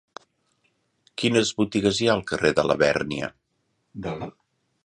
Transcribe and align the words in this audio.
Quines 1.23 1.51
botigues 1.59 2.01
hi 2.01 2.09
ha 2.09 2.15
al 2.15 2.25
carrer 2.33 2.53
de 2.61 2.67
Labèrnia? 2.71 3.33